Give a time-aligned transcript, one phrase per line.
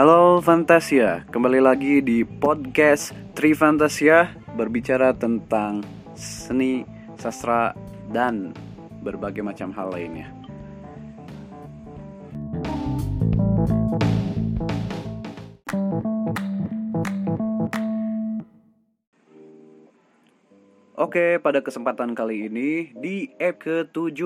[0.00, 5.84] Halo Fantasia, kembali lagi di podcast Tri Fantasia berbicara tentang
[6.16, 6.88] seni,
[7.20, 7.76] sastra,
[8.08, 8.56] dan
[9.04, 10.32] berbagai macam hal lainnya.
[20.96, 24.16] Oke, pada kesempatan kali ini di EP ke-7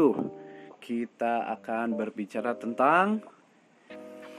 [0.79, 3.34] kita akan berbicara tentang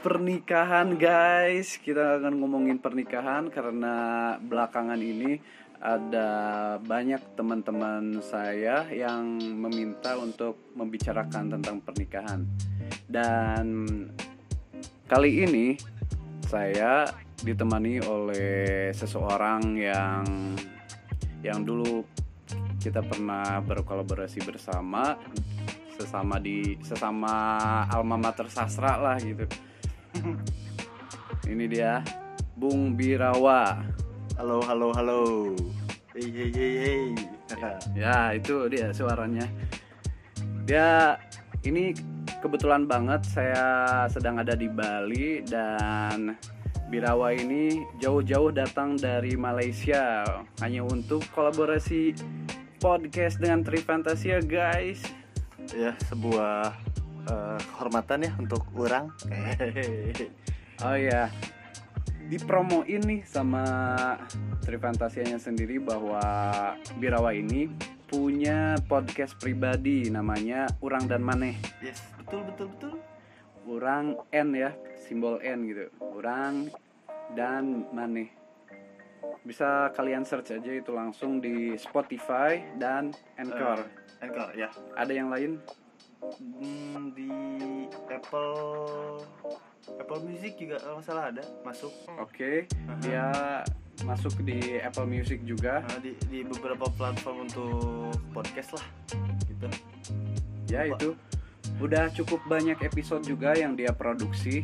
[0.06, 1.82] pernikahan guys.
[1.82, 5.42] Kita akan ngomongin pernikahan karena belakangan ini
[5.82, 6.30] ada
[6.78, 12.46] banyak teman-teman saya yang meminta untuk membicarakan tentang pernikahan.
[13.10, 13.66] Dan
[15.10, 15.74] kali ini
[16.46, 17.10] saya
[17.42, 20.26] ditemani oleh seseorang yang
[21.42, 22.06] yang dulu
[22.78, 25.18] kita pernah berkolaborasi bersama
[25.98, 27.34] sesama di sesama
[27.90, 29.50] alma mater sastra lah gitu
[31.52, 32.02] ini dia
[32.56, 33.84] Bung Birawa.
[34.40, 35.22] Halo, halo, halo.
[36.16, 37.04] Hey, hey, hey, hey.
[38.00, 39.48] ya, itu dia suaranya.
[40.66, 41.20] Dia
[41.68, 41.92] ini
[42.40, 43.66] kebetulan banget saya
[44.08, 46.36] sedang ada di Bali dan
[46.88, 50.24] Birawa ini jauh-jauh datang dari Malaysia
[50.62, 52.14] hanya untuk kolaborasi
[52.78, 55.02] podcast dengan Tri Fantasia, guys.
[55.74, 56.85] Ya, sebuah
[57.30, 59.12] uh, kehormatan ya untuk orang.
[60.86, 61.30] oh ya,
[62.26, 63.64] dipromoin nih sama
[64.66, 66.22] Trifantasianya sendiri bahwa
[66.98, 67.70] Birawa ini
[68.06, 71.58] punya podcast pribadi namanya Urang dan Maneh.
[71.82, 72.94] Yes, betul betul betul.
[73.66, 75.90] Urang N ya, simbol N gitu.
[76.02, 76.70] Urang
[77.34, 78.30] dan Maneh.
[79.46, 83.86] Bisa kalian search aja itu langsung di Spotify dan Anchor.
[83.86, 84.70] Uh, Anchor ya.
[84.98, 85.62] Ada yang lain?
[86.22, 87.32] Hmm, di
[88.12, 88.54] Apple
[90.00, 92.56] Apple Music juga kalau salah ada masuk oke okay.
[92.66, 93.00] uh-huh.
[93.02, 93.26] dia
[94.04, 98.86] masuk di Apple Music juga uh, di di beberapa platform untuk podcast lah
[99.48, 99.68] gitu
[100.68, 101.00] ya Apa?
[101.00, 101.10] itu
[101.80, 104.64] udah cukup banyak episode juga yang dia produksi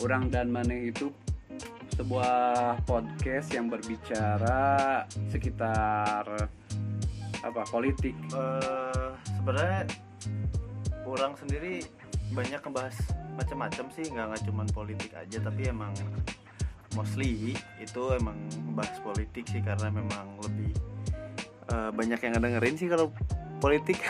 [0.00, 1.12] Orang dan Mane itu
[1.92, 6.48] sebuah podcast yang berbicara sekitar
[7.40, 9.84] apa politik uh, sebenarnya
[11.10, 11.82] orang sendiri
[12.30, 12.96] banyak ngebahas
[13.34, 15.90] macam-macam sih nggak nggak cuman politik aja tapi emang
[16.94, 18.38] mostly itu emang
[18.74, 20.74] bahas politik sih karena memang lebih
[21.70, 23.14] uh, banyak yang ngedengerin sih kalau
[23.62, 24.00] politik.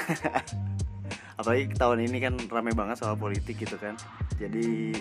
[1.40, 3.96] Apalagi tahun ini kan ramai banget soal politik gitu kan.
[4.36, 4.96] Jadi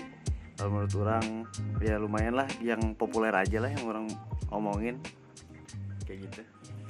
[0.56, 1.24] kalau menurut orang
[1.80, 4.06] ya lumayan lah yang populer aja lah yang orang
[4.52, 5.00] omongin.
[6.04, 6.40] Kayak gitu.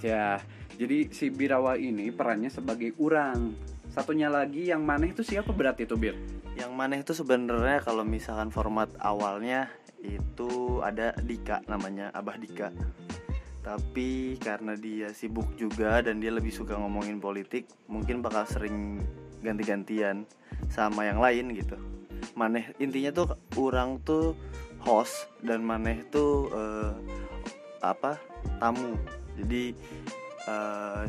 [0.06, 0.38] Ya
[0.81, 3.53] jadi si Birawa ini perannya sebagai orang
[3.91, 6.15] satunya lagi yang maneh itu siapa berarti itu Bir?
[6.55, 9.71] Yang maneh itu sebenarnya kalau misalkan format awalnya
[10.01, 12.73] itu ada Dika namanya Abah Dika.
[13.61, 19.05] Tapi karena dia sibuk juga dan dia lebih suka ngomongin politik, mungkin bakal sering
[19.45, 20.25] ganti-gantian
[20.72, 21.77] sama yang lain gitu.
[22.37, 24.33] Maneh intinya tuh orang tuh
[24.81, 26.97] host dan maneh tuh uh,
[27.84, 28.17] apa
[28.61, 28.97] tamu.
[29.37, 29.77] Jadi
[30.49, 31.05] uh,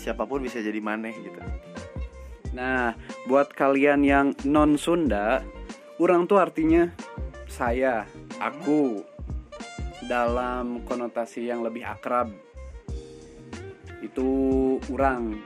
[0.00, 1.44] siapa pun bisa jadi maneh gitu.
[2.56, 2.96] Nah,
[3.28, 5.44] buat kalian yang non Sunda,
[6.00, 6.88] orang tuh artinya
[7.44, 8.08] saya,
[8.40, 9.04] aku
[10.08, 12.32] dalam konotasi yang lebih akrab.
[14.00, 14.28] Itu
[14.88, 15.36] orang,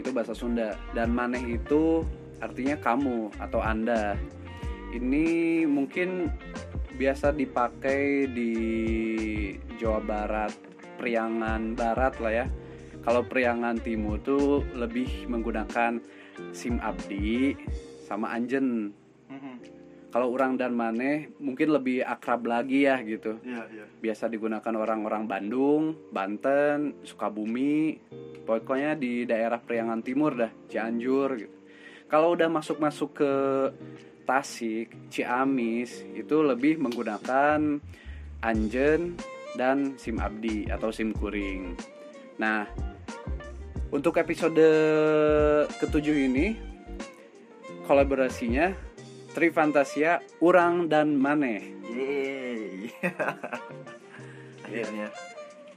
[0.00, 2.00] itu bahasa Sunda dan maneh itu
[2.40, 4.16] artinya kamu atau Anda.
[4.96, 6.32] Ini mungkin
[6.96, 8.52] biasa dipakai di
[9.76, 10.52] Jawa Barat,
[10.96, 12.46] Priangan Barat lah ya
[13.02, 15.98] kalau Priangan Timur tuh lebih menggunakan
[16.54, 17.54] SIM Abdi
[18.06, 18.94] sama Anjen.
[19.28, 19.54] Mm-hmm.
[20.12, 23.40] Kalau orang dan Maneh mungkin lebih akrab lagi ya gitu.
[23.40, 23.88] Yeah, yeah.
[23.98, 27.96] Biasa digunakan orang-orang Bandung, Banten, Sukabumi,
[28.44, 31.56] pokoknya di daerah Priangan Timur dah, Cianjur gitu.
[32.12, 33.32] Kalau udah masuk-masuk ke
[34.28, 37.80] Tasik, Ciamis itu lebih menggunakan
[38.44, 39.16] Anjen
[39.56, 41.72] dan SIM Abdi atau SIM Kuring.
[42.36, 42.68] Nah,
[43.92, 44.64] untuk episode
[45.76, 46.56] ketujuh ini
[47.84, 48.72] kolaborasinya
[49.36, 51.76] Tri Fantasia, Urang dan Mane.
[51.92, 52.88] Yeay.
[54.64, 55.12] Akhirnya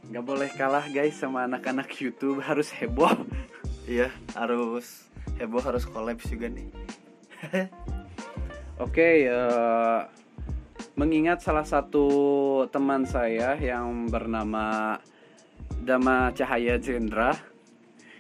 [0.06, 3.12] nggak boleh kalah guys sama anak-anak YouTube harus heboh.
[3.88, 6.72] iya, harus heboh harus collab juga nih.
[8.76, 10.00] Oke, okay, uh, eh,
[11.00, 12.08] mengingat salah satu
[12.72, 15.00] teman saya yang bernama
[15.80, 17.55] Dama Cahaya Jendra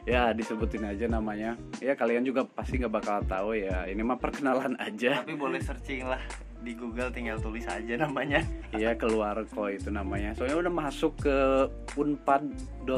[0.06, 4.78] ya disebutin aja namanya ya kalian juga pasti nggak bakal tahu ya ini mah perkenalan
[4.78, 6.22] aja tapi boleh searching lah
[6.62, 10.36] di Google tinggal tulis aja namanya Iya keluar kok itu namanya.
[10.36, 12.98] Soalnya udah masuk ke unpad.co.id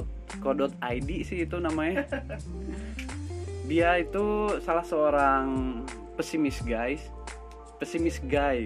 [1.21, 2.01] sih itu namanya.
[3.69, 5.45] Dia itu salah seorang
[6.17, 7.13] pesimis guys,
[7.77, 8.65] pesimis guy.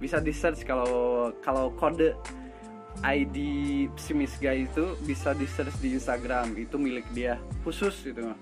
[0.00, 2.16] Bisa di search kalau kalau kode
[3.04, 3.36] ID
[3.92, 8.32] pesimis guy itu bisa di search di Instagram itu milik dia khusus gitu.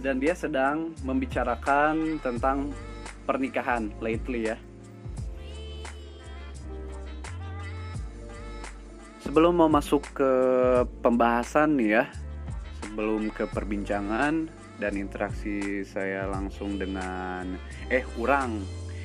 [0.00, 2.72] Dan dia sedang membicarakan tentang
[3.28, 4.56] pernikahan lately ya.
[9.20, 10.32] Sebelum mau masuk ke
[11.04, 12.04] pembahasan nih ya,
[12.82, 14.50] sebelum ke perbincangan
[14.80, 17.54] dan interaksi saya langsung dengan
[17.92, 18.58] eh urang.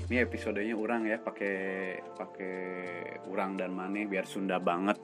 [0.06, 1.58] Ini episodenya urang ya, pakai
[2.14, 2.58] pakai
[3.26, 5.02] urang dan maneh biar Sunda banget.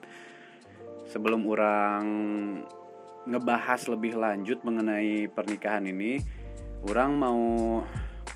[1.09, 2.05] Sebelum urang
[3.25, 6.21] ngebahas lebih lanjut mengenai pernikahan ini,
[6.85, 7.41] urang mau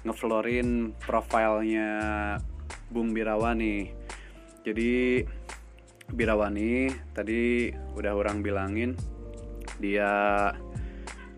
[0.02, 1.90] ngeflorin profilnya
[2.90, 3.94] Bung Birawa nih.
[4.66, 5.22] Jadi
[6.06, 8.94] Birawani tadi udah orang bilangin
[9.82, 10.50] dia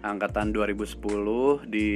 [0.06, 1.90] angkatan 2010 di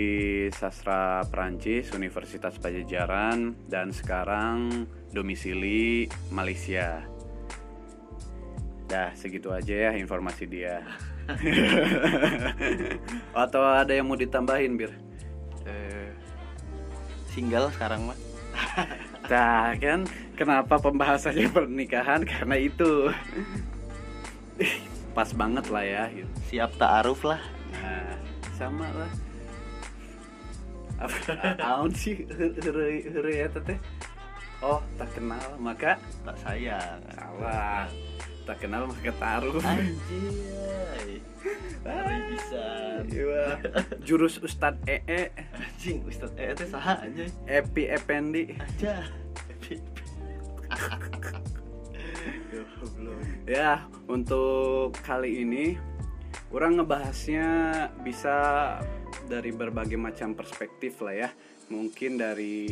[0.50, 7.06] sastra Perancis Universitas Pajajaran dan sekarang domisili Malaysia.
[8.90, 10.82] Dah segitu aja ya informasi dia.
[13.46, 14.92] Atau ada yang mau ditambahin bir?
[15.70, 16.10] Eh,
[17.30, 18.18] single sekarang mah
[19.32, 20.04] Nah kan
[20.36, 23.14] kenapa pembahasannya pernikahan karena itu
[25.12, 26.04] pas banget lah ya
[26.48, 27.40] siap ta'aruf lah
[28.62, 29.12] sama lah.
[31.02, 31.18] Apa
[31.74, 33.82] aun sih heureuy heureuy eta teh?
[34.62, 37.90] Oh tak kenal maka tak sayang salah.
[38.46, 39.58] Tak kenal maka taruh.
[39.66, 41.18] anjay
[41.82, 42.66] Hari bisa
[43.10, 43.58] Iya.
[44.06, 49.02] Jurus Ustad EE anjing Ustadz eh teh saha aja Epi Ependi aja.
[53.50, 55.76] Ya, untuk kali ini
[56.52, 57.48] orang ngebahasnya
[58.04, 58.36] bisa
[59.28, 61.30] dari berbagai macam perspektif lah ya.
[61.72, 62.68] Mungkin dari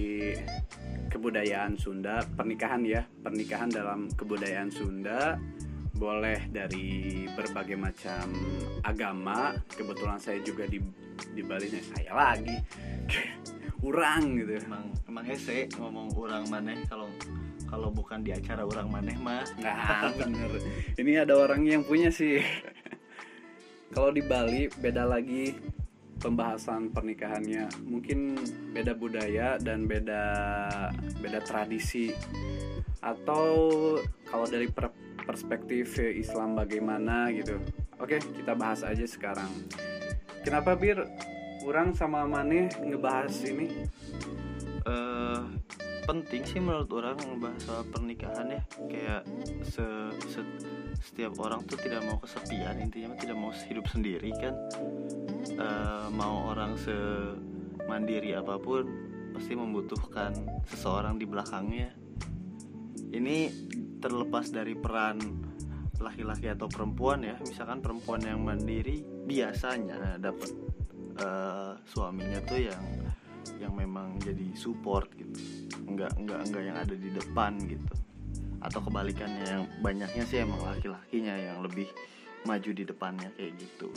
[1.07, 5.39] kebudayaan Sunda, pernikahan ya, pernikahan dalam kebudayaan Sunda
[5.95, 8.27] boleh dari berbagai macam
[8.83, 9.55] agama.
[9.71, 10.83] Kebetulan saya juga di
[11.31, 12.55] di Bali nih, saya lagi.
[13.87, 14.59] Urang gitu.
[14.59, 17.07] emang emang hese ngomong orang maneh kalau
[17.63, 20.51] kalau bukan di acara orang maneh mah Nah, bener.
[20.99, 22.43] Ini ada orang yang punya sih.
[23.89, 25.53] Kalau di Bali beda lagi
[26.19, 27.69] pembahasan pernikahannya.
[27.87, 28.37] Mungkin
[28.75, 30.23] beda budaya dan beda
[31.17, 32.13] beda tradisi.
[32.99, 33.43] Atau
[34.27, 34.93] kalau dari per-
[35.23, 37.57] perspektif Islam bagaimana gitu.
[37.99, 39.49] Oke, kita bahas aja sekarang.
[40.43, 41.03] Kenapa Bir
[41.59, 43.67] kurang sama Maneh ngebahas ini?
[44.87, 45.41] eh
[46.07, 49.21] penting sih menurut orang ngebahas soal pernikahan ya kayak
[49.61, 49.85] se,
[50.25, 50.55] se-
[50.99, 54.55] setiap orang tuh tidak mau kesepian intinya mah tidak mau hidup sendiri kan.
[55.47, 58.83] Eh, mau orang semandiri apa pun
[59.31, 60.35] pasti membutuhkan
[60.67, 61.95] seseorang di belakangnya.
[63.09, 63.37] Ini
[64.03, 65.17] terlepas dari peran
[65.99, 67.35] laki-laki atau perempuan ya.
[67.41, 70.51] Misalkan perempuan yang mandiri biasanya dapat
[71.15, 72.83] eh, suaminya tuh yang
[73.59, 75.39] yang memang jadi support gitu.
[75.87, 78.08] Nggak nggak nggak yang ada di depan gitu
[78.59, 81.87] atau kebalikannya yang banyaknya sih emang laki-lakinya yang lebih
[82.47, 83.89] maju di depannya kayak gitu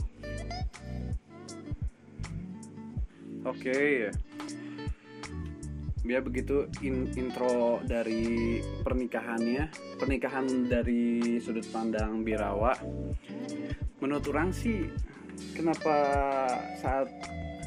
[3.42, 4.12] Oke ya.
[6.06, 9.66] Biar begitu in- intro dari pernikahannya,
[9.98, 12.74] pernikahan dari sudut pandang Birawa.
[13.98, 14.86] Menurut orang sih,
[15.58, 15.94] kenapa
[16.78, 17.10] saat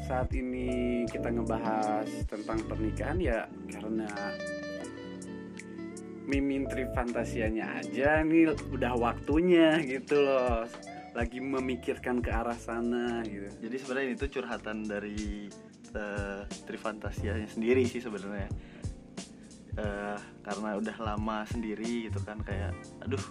[0.08, 4.08] saat ini kita ngebahas tentang pernikahan ya karena
[6.26, 10.66] Mimin Tri Fantasianya aja nih udah waktunya gitu loh.
[11.14, 13.48] Lagi memikirkan ke arah sana gitu.
[13.62, 15.48] Jadi sebenarnya itu curhatan dari
[15.94, 18.50] eh, Trifantasianya sendiri sih sebenarnya.
[19.76, 22.72] Eh, karena udah lama sendiri gitu kan kayak
[23.04, 23.22] aduh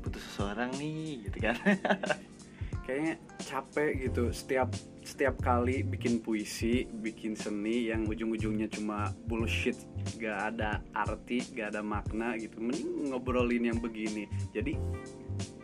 [0.00, 1.56] butuh seseorang nih gitu kan.
[2.88, 3.14] Kayaknya
[3.44, 4.72] capek gitu setiap
[5.08, 9.80] setiap kali bikin puisi bikin seni yang ujung-ujungnya cuma bullshit
[10.20, 14.76] gak ada arti gak ada makna gitu mending ngobrolin yang begini jadi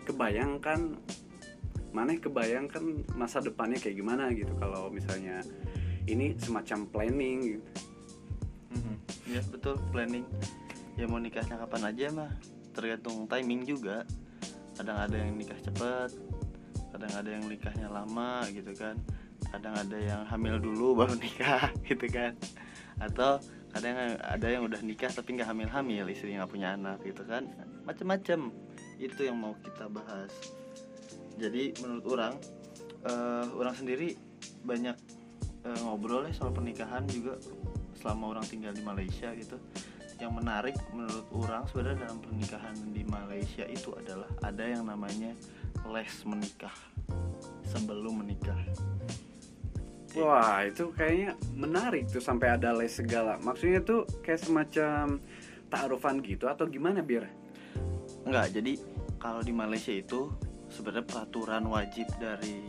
[0.08, 0.96] kebayangkan
[1.92, 5.44] mana kebayangkan masa depannya kayak gimana gitu kalau misalnya
[6.08, 7.68] ini semacam planning gitu.
[8.74, 8.96] Mhm.
[9.28, 10.24] ya betul planning
[10.96, 12.32] ya mau nikahnya kapan aja mah
[12.72, 14.08] tergantung timing juga
[14.74, 16.10] kadang ada yang nikah cepet
[16.96, 18.98] kadang ada yang nikahnya lama gitu kan
[19.52, 22.32] kadang ada yang hamil dulu baru nikah gitu kan.
[23.00, 23.42] Atau
[23.74, 27.26] ada yang ada yang udah nikah tapi nggak hamil hamil istri nggak punya anak gitu
[27.26, 27.50] kan.
[27.82, 28.54] Macem-macem
[29.02, 30.30] itu yang mau kita bahas.
[31.36, 32.34] Jadi menurut orang
[33.02, 34.14] eh, orang sendiri
[34.62, 34.96] banyak
[35.66, 37.34] eh, ngobrol ya soal pernikahan juga
[37.98, 39.58] selama orang tinggal di Malaysia gitu.
[40.22, 45.34] Yang menarik menurut orang sebenarnya dalam pernikahan di Malaysia itu adalah ada yang namanya
[45.90, 46.72] les menikah
[47.66, 48.56] sebelum menikah
[50.14, 53.38] Wah itu kayaknya menarik tuh sampai ada les segala.
[53.42, 55.18] Maksudnya tuh kayak semacam
[55.66, 57.26] taarufan gitu atau gimana biar?
[58.22, 58.78] Enggak, jadi
[59.18, 60.30] kalau di Malaysia itu
[60.70, 62.62] sebenarnya peraturan wajib dari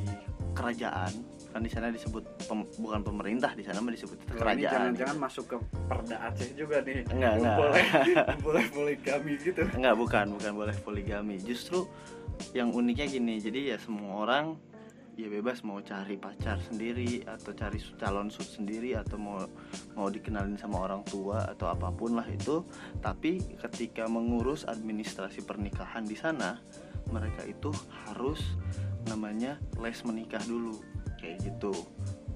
[0.55, 1.13] kerajaan
[1.55, 4.91] kan di sana disebut pem- bukan pemerintah di sana mah disebut ini kerajaan.
[4.91, 7.07] Jangan-jangan masuk ke Perda Aceh juga nih.
[7.07, 7.55] Enggak, enggak.
[7.55, 7.85] Boleh
[8.45, 9.63] boleh boleh kami gitu.
[9.71, 11.39] Enggak, bukan, bukan boleh poligami.
[11.39, 11.87] Justru
[12.51, 14.59] yang uniknya gini, jadi ya semua orang
[15.15, 19.39] ya bebas mau cari pacar sendiri atau cari calon sut sendiri atau mau
[19.95, 22.67] mau dikenalin sama orang tua atau apa pun lah itu.
[22.99, 26.59] Tapi ketika mengurus administrasi pernikahan di sana,
[27.09, 27.71] mereka itu
[28.07, 28.43] harus
[29.07, 30.83] namanya les menikah dulu
[31.15, 31.71] kayak gitu.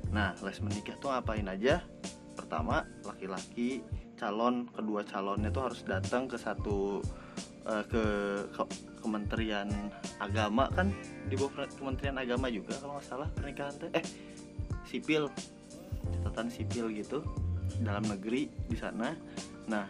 [0.10, 1.84] Nah, les menikah tuh ngapain aja?
[2.34, 3.84] Pertama, laki-laki
[4.20, 7.00] calon kedua calonnya tuh harus datang ke satu
[7.64, 8.04] eh, ke,
[8.52, 9.72] ke- Kementerian
[10.20, 10.92] Agama kan
[11.32, 14.06] di bawah Kementerian Agama juga kalau nggak salah pernikahan teh eh
[14.84, 15.32] sipil
[16.20, 17.24] catatan sipil gitu
[17.80, 19.16] dalam negeri di sana.
[19.72, 19.88] Nah,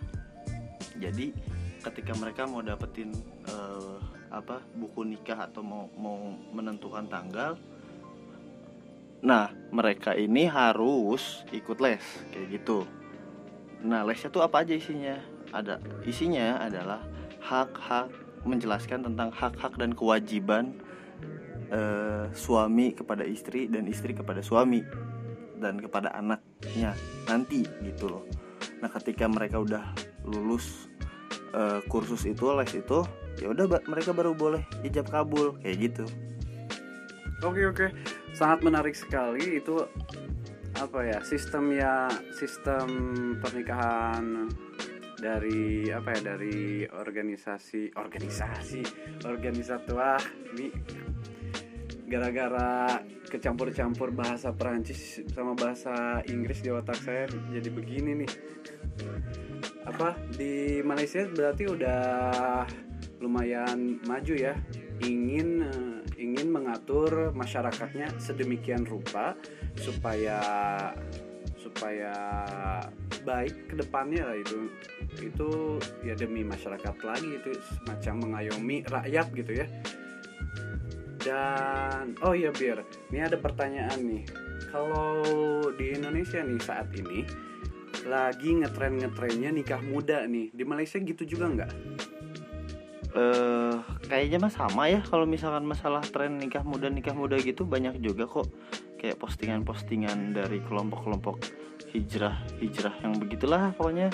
[1.00, 1.34] jadi
[1.82, 3.10] ketika mereka mau dapetin
[3.50, 3.98] eh,
[4.30, 7.58] apa buku nikah atau mau mau menentukan tanggal
[9.20, 12.00] Nah, mereka ini harus ikut les
[12.32, 12.88] kayak gitu.
[13.84, 15.16] Nah, lesnya tuh apa aja isinya?
[15.56, 17.02] Ada isinya adalah
[17.40, 18.12] hak-hak
[18.44, 20.76] menjelaskan tentang hak-hak dan kewajiban
[21.72, 24.84] eh, suami kepada istri dan istri kepada suami
[25.60, 26.96] dan kepada anaknya
[27.28, 28.24] nanti gitu loh.
[28.80, 29.84] Nah, ketika mereka udah
[30.28, 30.92] lulus
[31.56, 33.00] eh, kursus itu les itu,
[33.40, 36.06] ya udah mereka baru boleh ijab kabul kayak gitu.
[37.40, 37.88] Oke oke,
[38.36, 39.88] sangat menarik sekali itu
[40.80, 42.88] apa ya sistem ya sistem
[43.44, 44.48] pernikahan
[45.20, 48.82] dari apa ya dari organisasi organisasi
[49.92, 50.24] wah
[50.56, 50.72] ini
[52.10, 58.32] gara-gara kecampur-campur bahasa Perancis sama bahasa Inggris di otak saya jadi begini nih.
[59.86, 62.02] Apa di Malaysia berarti udah
[63.22, 64.58] lumayan maju ya
[65.06, 69.40] ingin eh, ingin mengatur masyarakatnya sedemikian rupa
[69.80, 70.38] supaya
[71.56, 72.44] supaya
[73.24, 74.68] baik ke depannya lah itu.
[75.24, 79.68] Itu ya demi masyarakat lagi itu semacam mengayomi rakyat gitu ya.
[81.20, 84.24] Dan oh iya biar ini ada pertanyaan nih.
[84.70, 85.24] Kalau
[85.76, 87.24] di Indonesia nih saat ini
[88.08, 91.72] lagi ngetren ngetrennya nikah muda nih di Malaysia gitu juga nggak
[93.10, 93.76] eh
[94.06, 98.30] kayaknya mah sama ya kalau misalkan masalah tren nikah muda nikah muda gitu banyak juga
[98.30, 98.48] kok.
[99.00, 101.40] Kayak postingan-postingan dari kelompok-kelompok
[101.90, 104.12] hijrah hijrah yang begitulah pokoknya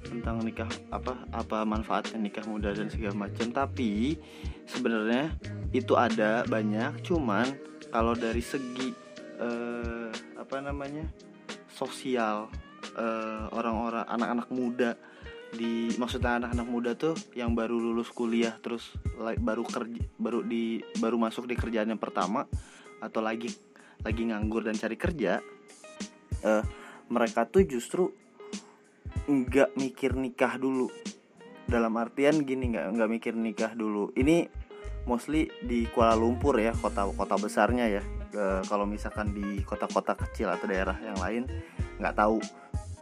[0.00, 3.52] tentang nikah apa apa manfaatnya nikah muda dan segala macam.
[3.52, 4.16] Tapi
[4.64, 5.36] sebenarnya
[5.76, 7.44] itu ada banyak cuman
[7.92, 8.94] kalau dari segi
[9.36, 10.08] eh,
[10.40, 11.04] apa namanya
[11.68, 12.48] sosial
[12.96, 14.90] eh, orang-orang anak-anak muda
[15.52, 18.88] di maksudnya anak-anak muda tuh yang baru lulus kuliah terus
[19.20, 22.48] baru kerja baru di baru masuk di kerjaan yang pertama
[23.04, 23.52] atau lagi
[24.00, 25.44] lagi nganggur dan cari kerja
[26.42, 26.64] eh,
[27.12, 28.08] mereka tuh justru
[29.28, 30.90] nggak mikir nikah dulu.
[31.68, 34.10] Dalam artian gini nggak nggak mikir nikah dulu.
[34.18, 34.48] Ini
[35.06, 38.02] mostly di Kuala Lumpur ya kota kota besarnya ya.
[38.32, 41.42] Eh, kalau misalkan di kota-kota kecil atau daerah yang lain
[42.00, 42.40] nggak tahu.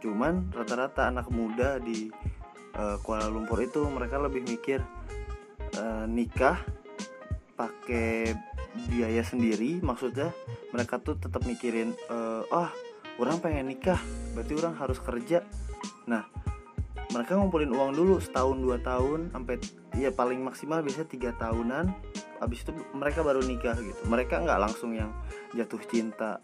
[0.01, 2.09] Cuman rata-rata anak muda di
[2.75, 4.79] eh, Kuala Lumpur itu mereka lebih mikir
[5.75, 6.59] eh, nikah
[7.55, 8.35] pakai
[8.87, 9.83] biaya sendiri.
[9.83, 10.31] Maksudnya
[10.71, 12.71] mereka tuh tetap mikirin eh, ah
[13.19, 13.99] orang pengen nikah
[14.33, 15.43] berarti orang harus kerja.
[16.07, 16.25] Nah
[17.11, 19.59] mereka ngumpulin uang dulu setahun dua tahun sampai
[19.99, 21.91] ya paling maksimal biasanya tiga tahunan.
[22.39, 24.01] Habis itu mereka baru nikah gitu.
[24.07, 25.11] Mereka nggak langsung yang
[25.53, 26.39] jatuh cinta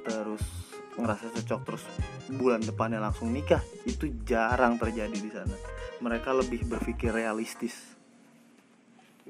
[0.00, 1.84] terus ngerasa cocok terus
[2.30, 5.54] bulan depannya langsung nikah itu jarang terjadi di sana
[6.00, 7.98] mereka lebih berpikir realistis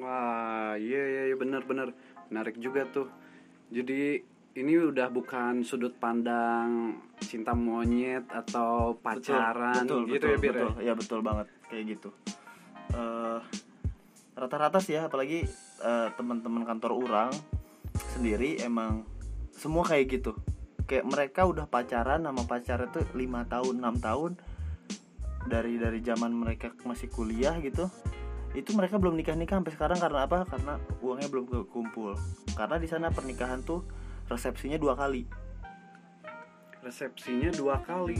[0.00, 1.92] Wah, iya iya iya benar-benar
[2.32, 3.04] menarik juga tuh.
[3.68, 4.16] Jadi
[4.56, 10.50] ini udah bukan sudut pandang cinta monyet atau pacaran gitu ya Bir.
[10.50, 10.64] ya?
[10.66, 12.10] betul, ya betul banget kayak gitu
[12.90, 13.38] Eh,
[14.34, 15.46] rata-rata sih ya apalagi
[15.78, 17.30] eh, teman-teman kantor orang
[18.18, 19.06] sendiri emang
[19.54, 20.34] semua kayak gitu
[20.90, 24.34] kayak mereka udah pacaran sama pacarnya tuh lima tahun enam tahun.
[25.46, 27.86] Dari dari zaman mereka masih kuliah gitu
[28.50, 30.42] itu mereka belum nikah nikah sampai sekarang karena apa?
[30.42, 32.18] Karena uangnya belum kekumpul
[32.58, 33.86] karena di sana pernikahan tuh
[34.26, 35.22] resepsinya dua kali.
[36.82, 38.18] Resepsinya dua kali.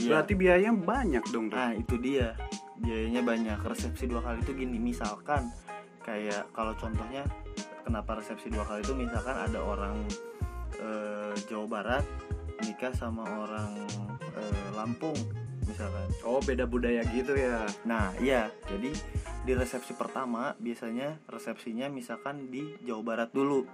[0.00, 0.16] Iya.
[0.16, 2.32] berarti biayanya banyak dong Nah itu dia.
[2.80, 3.58] Biayanya banyak.
[3.60, 5.52] Resepsi dua kali itu gini misalkan
[6.02, 7.22] kayak kalau contohnya
[7.84, 10.02] kenapa resepsi dua kali itu misalkan ada orang
[10.80, 12.04] eh, Jawa Barat
[12.64, 13.72] nikah sama orang
[14.36, 15.16] eh, Lampung
[15.68, 16.08] misalkan.
[16.26, 17.64] Oh beda budaya gitu ya?
[17.86, 18.50] Nah iya.
[18.66, 18.90] Jadi
[19.46, 23.64] di resepsi pertama biasanya resepsinya misalkan di Jawa Barat dulu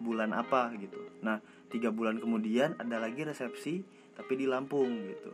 [0.00, 0.96] bulan apa gitu.
[1.20, 3.84] Nah tiga bulan kemudian ada lagi resepsi
[4.16, 5.32] tapi di Lampung gitu.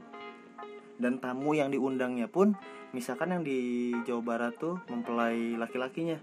[0.96, 2.56] Dan tamu yang diundangnya pun
[2.96, 6.16] misalkan yang di Jawa Barat tuh mempelai laki-lakinya.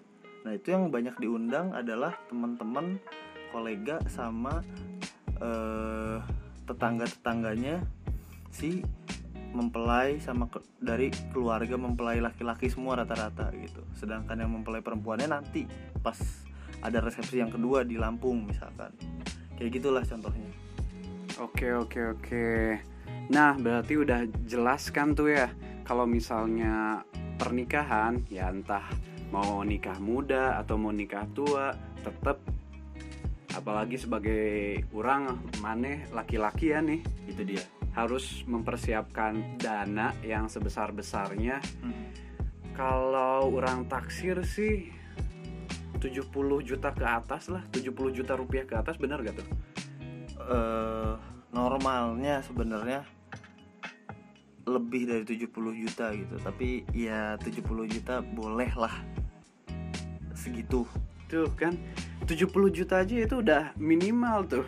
[0.44, 2.98] Nah itu yang banyak diundang adalah teman-teman
[3.54, 4.66] kolega sama
[5.44, 6.18] eh,
[6.64, 7.84] tetangga-tetangganya
[8.48, 8.80] si
[9.54, 13.86] mempelai sama ke- dari keluarga mempelai laki-laki semua rata-rata gitu.
[13.94, 15.70] Sedangkan yang mempelai perempuannya nanti
[16.02, 16.18] pas
[16.82, 18.92] ada resepsi yang kedua di Lampung misalkan.
[19.56, 20.52] Kayak gitulah contohnya.
[21.38, 22.48] Oke oke oke.
[23.30, 25.48] Nah berarti udah jelas kan tuh ya
[25.86, 27.06] kalau misalnya
[27.38, 28.84] pernikahan ya entah
[29.34, 31.74] mau nikah muda atau mau nikah tua
[32.06, 32.38] tetap
[33.54, 37.64] apalagi sebagai orang maneh laki-laki ya nih itu dia.
[37.94, 41.62] harus mempersiapkan dana yang sebesar besarnya
[42.74, 44.90] kalau orang taksir sih
[46.02, 46.26] 70
[46.66, 47.64] juta ke atas lah.
[47.72, 49.48] 70 juta rupiah ke atas bener gak tuh?
[50.42, 51.14] Eh
[51.54, 53.06] normalnya sebenarnya
[54.66, 55.54] lebih dari 70
[55.86, 56.36] juta gitu.
[56.42, 58.96] Tapi ya 70 juta boleh lah.
[60.34, 60.84] Segitu.
[61.30, 61.78] Tuh kan
[62.24, 64.66] 70 juta aja itu udah minimal tuh.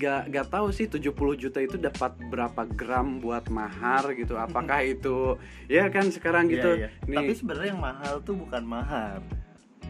[0.00, 4.34] Gak, gak tahu sih 70 juta itu dapat berapa gram buat mahar gitu.
[4.34, 5.36] Apakah itu
[5.68, 6.72] Ya kan sekarang gitu.
[6.80, 7.04] Iya, iya.
[7.04, 9.20] Nih, tapi sebenarnya yang mahal tuh bukan mahar.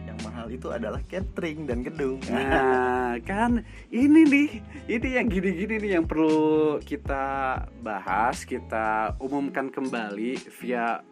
[0.01, 2.19] Yang mahal itu adalah catering dan gedung.
[2.27, 3.61] Nah kan
[3.93, 4.49] ini nih
[4.89, 7.55] Ini yang gini-gini nih yang perlu kita
[7.85, 11.05] bahas Kita umumkan kembali via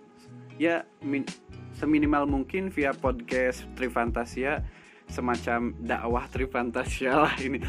[0.57, 1.29] Ya min-
[1.77, 4.65] seminimal mungkin via podcast Trifantasia
[5.09, 7.59] Semacam dakwah Trifantasia lah ini.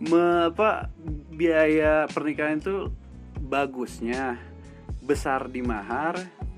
[0.00, 0.90] Me, apa
[1.30, 2.90] biaya pernikahan itu
[3.40, 4.38] bagusnya.
[5.04, 6.16] Besar di mahar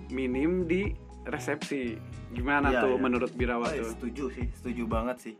[0.08, 0.94] minim di
[1.26, 1.98] resepsi.
[2.30, 3.02] Gimana Iya, tuh iya.
[3.02, 3.90] menurut Birawa Oh, ya, tuh?
[3.96, 5.34] setuju sih setuju banget sih.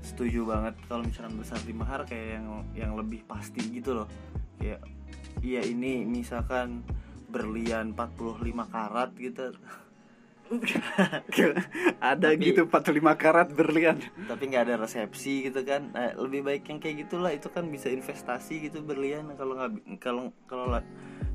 [0.00, 4.08] Setuju banget kalau misalkan besar di mahar kayak yang yang lebih pasti gitu loh.
[4.58, 4.84] Kayak
[5.40, 6.82] iya ini misalkan
[7.30, 9.54] berlian 45 karat gitu
[12.02, 13.96] ada Tapi- gitu 45 karat berlian.
[14.26, 15.94] Tapi nggak ada resepsi gitu kan.
[15.94, 17.30] Nah, lebih baik yang kayak gitulah.
[17.30, 19.30] Itu kan bisa investasi gitu berlian.
[19.38, 19.70] Kalau nggak
[20.02, 20.86] kalau kalau la-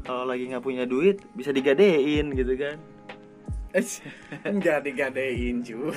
[0.03, 2.77] kalau lagi nggak punya duit bisa digadein gitu kan.
[4.43, 5.95] Nggak digadein juga.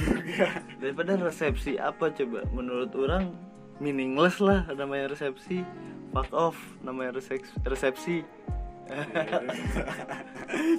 [0.79, 2.43] Daripada resepsi apa coba?
[2.51, 3.35] Menurut orang
[3.79, 5.63] meaningless lah namanya resepsi.
[6.11, 7.19] Fuck off namanya
[7.63, 8.23] resepsi.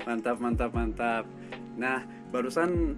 [0.03, 1.23] Mantap mantap mantap.
[1.77, 2.97] Nah barusan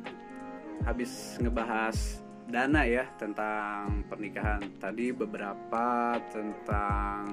[0.83, 4.59] habis ngebahas dana ya tentang pernikahan.
[4.75, 7.23] Tadi beberapa tentang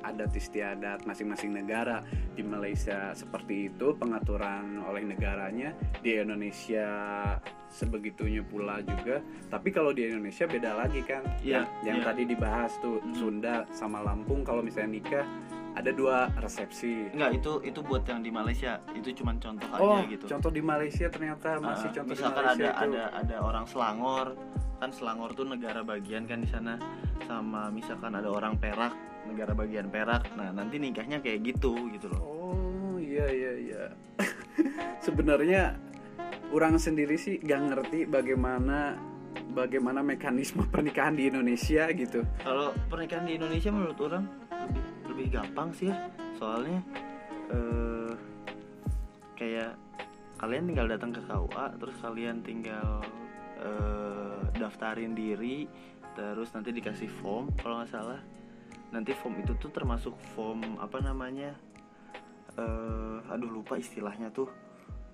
[0.00, 2.00] adat istiadat masing-masing negara
[2.32, 3.12] di Malaysia.
[3.12, 5.76] Seperti itu pengaturan oleh negaranya.
[6.00, 6.88] Di Indonesia
[7.68, 9.20] sebegitunya pula juga.
[9.52, 11.20] Tapi kalau di Indonesia beda lagi kan.
[11.44, 12.06] Yang, yang iya.
[12.08, 13.18] tadi dibahas tuh Hmm.
[13.18, 15.26] Sunda sama Lampung kalau misalnya nikah
[15.72, 17.08] ada dua resepsi.
[17.10, 18.76] Enggak itu itu buat yang di Malaysia.
[18.92, 20.24] Itu cuman contoh Oh, aja gitu.
[20.28, 22.94] contoh di Malaysia ternyata masih Uh, contoh misalkan di Malaysia ada itu.
[22.96, 24.26] ada ada orang Selangor.
[24.76, 26.76] Kan Selangor tuh negara bagian kan di sana.
[27.24, 28.92] Sama misalkan ada orang Perak
[29.24, 30.28] negara bagian Perak.
[30.34, 32.20] Nah nanti nikahnya kayak gitu gitu loh.
[32.20, 33.82] Oh, iya iya iya.
[35.06, 35.76] Sebenarnya
[36.52, 38.98] orang sendiri sih gak ngerti bagaimana
[39.52, 42.24] bagaimana mekanisme pernikahan di Indonesia gitu.
[42.40, 44.24] kalau pernikahan di Indonesia menurut orang
[45.22, 46.10] lebih gampang sih ya.
[46.34, 46.82] Soalnya
[47.54, 48.10] eh
[49.38, 49.78] kayak
[50.42, 53.06] kalian tinggal datang ke KUA terus kalian tinggal
[53.62, 55.70] eh, daftarin diri
[56.18, 58.18] terus nanti dikasih form kalau nggak salah.
[58.90, 61.54] Nanti form itu tuh termasuk form apa namanya
[62.58, 64.50] eh aduh lupa istilahnya tuh.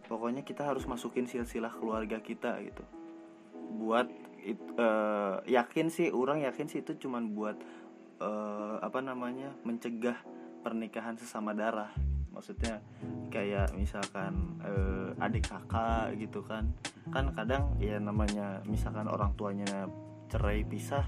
[0.09, 2.81] Pokoknya kita harus masukin silsilah keluarga kita gitu.
[3.77, 4.09] Buat
[4.41, 7.61] it- eh, yakin sih orang yakin sih itu cuman buat
[8.21, 10.19] eh, apa namanya mencegah
[10.63, 11.91] pernikahan sesama darah.
[12.35, 12.79] Maksudnya
[13.35, 16.71] kayak misalkan eh, adik kakak gitu kan.
[17.11, 19.89] Kan kadang ya namanya misalkan orang tuanya
[20.29, 21.03] cerai pisah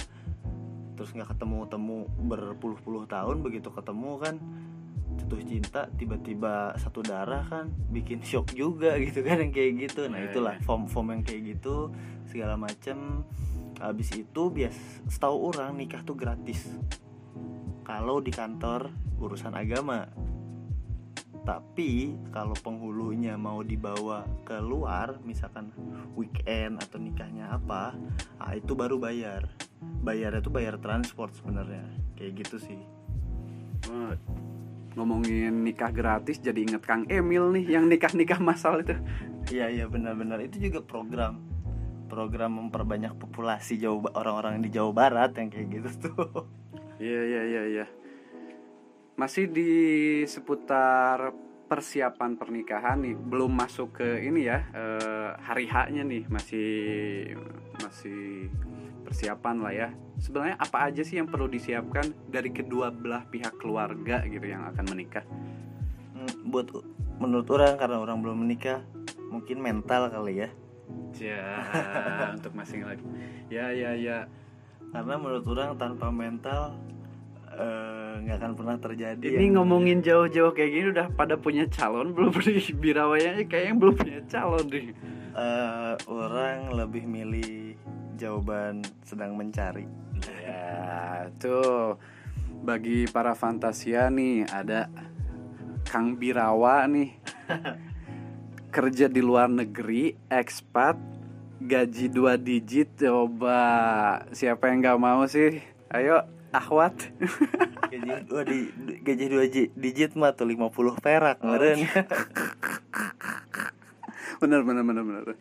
[0.97, 4.37] terus nggak ketemu temu berpuluh-puluh tahun begitu ketemu kan
[5.17, 10.13] jatuh cinta tiba-tiba satu darah kan bikin shock juga gitu kan yang kayak gitu.
[10.13, 10.65] Nah Iya, itulah iya.
[10.65, 11.89] form form yang kayak gitu
[12.29, 13.25] segala macem
[13.81, 14.77] habis itu bias
[15.09, 16.69] setahu orang nikah tuh gratis.
[17.83, 20.07] Kalau di kantor urusan agama.
[21.41, 25.73] Tapi kalau penghulunya mau dibawa keluar misalkan
[26.13, 27.97] weekend atau nikahnya apa
[28.37, 29.49] ah itu baru bayar.
[29.81, 31.83] Bayarnya tuh bayar transport sebenarnya.
[32.21, 32.81] Kayak gitu sih.
[33.89, 34.13] Wah,
[35.01, 38.95] ngomongin nikah gratis jadi inget Kang Emil nih yang nikah-nikah masal itu.
[39.49, 40.45] iya iya benar-benar.
[40.45, 41.50] Itu juga program
[42.11, 46.51] program memperbanyak populasi Jawa orang-orang di Jawa Barat yang kayak gitu tuh
[47.01, 47.87] Iya iya iya iya.
[49.17, 49.73] Masih di
[50.29, 51.33] seputar
[51.65, 56.69] persiapan pernikahan nih, belum masuk ke ini ya eh, hari haknya nih masih
[57.81, 58.53] masih
[59.01, 59.89] persiapan lah ya.
[60.21, 64.85] Sebenarnya apa aja sih yang perlu disiapkan dari kedua belah pihak keluarga gitu yang akan
[64.93, 65.25] menikah?
[66.13, 66.69] Hmm, buat
[67.17, 68.85] menurut orang karena orang belum menikah
[69.33, 70.49] mungkin mental kali ya
[71.15, 71.61] Ya
[72.37, 73.05] untuk masing lagi.
[73.49, 74.19] Ya ya ya.
[74.91, 76.75] karena menurut orang tanpa mental
[77.47, 82.11] eh, nggak akan pernah terjadi Ini yang- ngomongin jauh-jauh kayak gini udah pada punya calon
[82.11, 84.91] belum di birawanya kayaknya belum punya calon deh.
[85.31, 87.79] Eh, orang lebih milih
[88.17, 89.87] jawaban sedang mencari
[90.43, 91.97] Ya, tuh
[92.61, 94.91] bagi para fantasia nih ada
[95.87, 97.15] Kang Birawa nih.
[98.71, 100.95] Kerja di luar negeri, ekspat,
[101.59, 103.59] gaji dua digit coba.
[104.31, 105.59] Siapa yang nggak mau sih?
[105.91, 106.23] Ayo,
[106.55, 107.11] Ahwat.
[107.91, 108.71] gaji dua di
[109.03, 110.71] gaji dua digit mah tuh 50
[111.03, 111.83] perak meren
[114.41, 115.37] bener bener bener bener.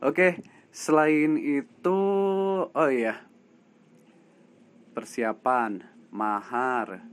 [0.00, 0.40] Oke,
[0.72, 2.00] selain itu,
[2.68, 3.20] oh iya,
[4.96, 7.04] persiapan, mahar,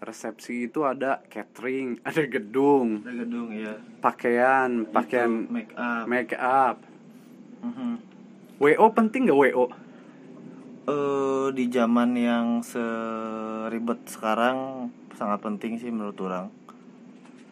[0.00, 6.04] resepsi itu ada catering, ada gedung, ada gedung ya pakaian, pakaian make up.
[6.06, 6.76] make up.
[7.64, 7.98] Mhm.
[8.56, 9.68] WO penting gak WO?
[10.86, 16.46] Eh, di zaman yang seribet sekarang sangat penting sih menurut orang.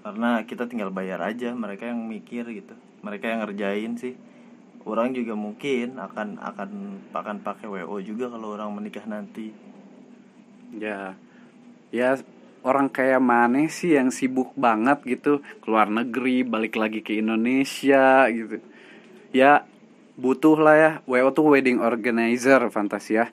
[0.07, 2.79] Karena kita tinggal bayar aja mereka yang mikir gitu.
[3.03, 4.15] Mereka yang ngerjain sih.
[4.87, 6.71] Orang juga mungkin akan akan
[7.11, 9.51] akan pakai wo juga kalau orang menikah nanti.
[10.77, 11.19] Ya,
[11.91, 12.15] ya
[12.65, 18.59] orang kayak mana sih yang sibuk banget gitu keluar negeri balik lagi ke Indonesia gitu.
[19.31, 19.69] Ya
[20.17, 20.91] butuh lah ya.
[21.05, 23.29] WO tuh wedding organizer Fantasia.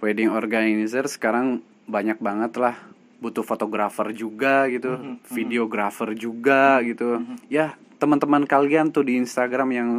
[0.00, 2.74] Wedding organizer sekarang banyak banget lah.
[3.20, 5.16] Butuh fotografer juga gitu, Mhm, mhm.
[5.28, 7.20] videografer juga gitu.
[7.52, 9.90] Ya teman-teman kalian tuh di Instagram yang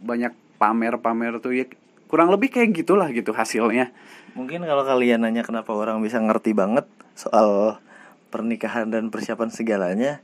[0.00, 1.68] banyak pamer-pamer tuh ya
[2.08, 3.92] kurang lebih kayak gitulah gitu hasilnya.
[4.30, 7.82] mungkin kalau kalian nanya kenapa orang bisa ngerti banget soal
[8.30, 10.22] pernikahan dan persiapan segalanya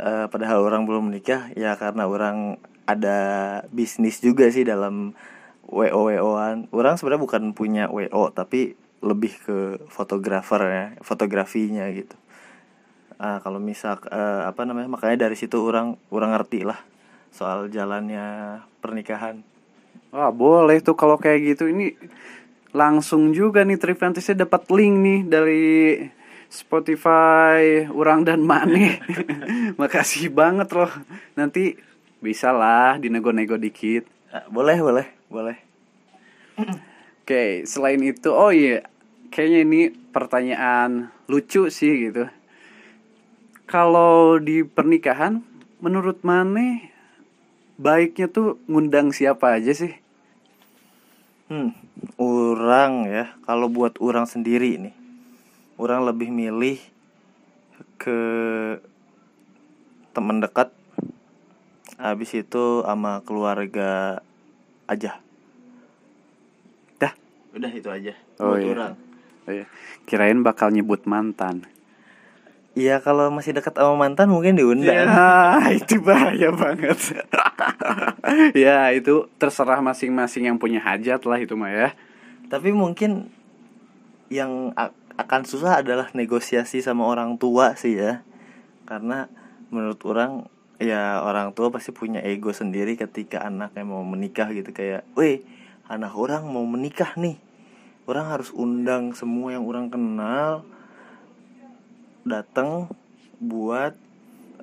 [0.00, 3.18] eh, padahal orang belum menikah ya karena orang ada
[3.74, 5.12] bisnis juga sih dalam
[5.66, 9.56] wo woan orang sebenarnya bukan punya wo tapi lebih ke
[9.92, 12.16] fotografer ya fotografinya gitu.
[13.16, 16.78] Ah, kalau misal eh, apa namanya makanya dari situ orang orang ngerti lah
[17.34, 19.44] soal jalannya pernikahan.
[20.14, 21.68] Wah boleh tuh kalau kayak gitu.
[21.68, 21.96] Ini
[22.76, 25.64] langsung juga nih Trivantisnya dapat link nih dari
[26.48, 29.02] Spotify Urang dan Mane.
[29.80, 30.90] Makasih banget loh.
[31.34, 31.76] Nanti
[32.20, 34.06] bisa lah dinego-nego dikit.
[34.32, 35.56] Ah, boleh boleh boleh
[37.26, 38.86] Oke, selain itu oh iya
[39.34, 39.80] kayaknya ini
[40.14, 42.30] pertanyaan lucu sih gitu.
[43.66, 45.42] Kalau di pernikahan
[45.82, 46.94] menurut Mane
[47.76, 49.92] baiknya tuh ngundang siapa aja sih?
[51.50, 51.74] Hmm,
[52.18, 54.94] orang ya, kalau buat orang sendiri nih,
[55.76, 56.80] orang lebih milih
[58.00, 58.20] ke
[60.16, 60.72] teman dekat,
[62.00, 64.20] habis itu sama keluarga
[64.88, 65.20] aja.
[66.96, 67.12] Dah.
[67.52, 68.12] Udah itu aja.
[68.40, 68.72] Oh, buat iya.
[68.72, 68.92] orang.
[69.46, 69.66] Oh iya.
[70.08, 71.68] Kirain bakal nyebut mantan.
[72.76, 75.08] Iya kalau masih dekat sama mantan mungkin diundang.
[75.08, 77.16] Ya, itu bahaya banget.
[78.68, 81.88] ya, itu terserah masing-masing yang punya hajat lah itu mah ya.
[82.52, 83.32] Tapi mungkin
[84.28, 84.76] yang
[85.16, 88.24] akan susah adalah negosiasi sama orang tua sih ya.
[88.84, 89.28] Karena
[89.72, 95.08] menurut orang ya orang tua pasti punya ego sendiri ketika anaknya mau menikah gitu kayak,
[95.16, 95.40] "Weh,
[95.88, 97.40] anak orang mau menikah nih.
[98.06, 100.62] Orang harus undang semua yang orang kenal
[102.22, 102.90] datang
[103.42, 103.94] buat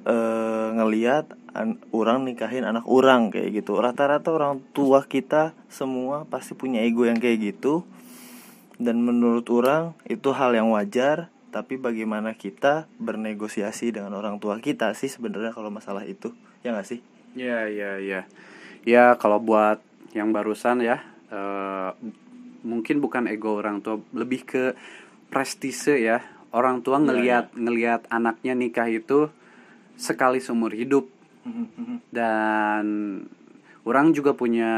[0.04, 6.58] eh, ngeliat an- orang nikahin anak orang kayak gitu rata-rata orang tua kita semua pasti
[6.58, 7.88] punya ego yang kayak gitu
[8.82, 14.98] dan menurut orang itu hal yang wajar tapi bagaimana kita bernegosiasi dengan orang tua kita
[14.98, 16.34] sih sebenarnya kalau masalah itu.
[16.66, 17.00] Ya nggak sih?
[17.38, 18.26] Ya, ya, ya.
[18.82, 19.78] Ya, kalau buat
[20.18, 21.94] yang barusan ya, eh,
[22.66, 24.64] mungkin bukan ego orang tua, lebih ke
[25.30, 26.26] prestise ya.
[26.50, 29.30] Orang tua Ya, ngelihat ngelihat anaknya nikah itu
[29.94, 31.06] sekali seumur hidup.
[32.10, 32.86] Dan
[33.86, 34.74] orang juga punya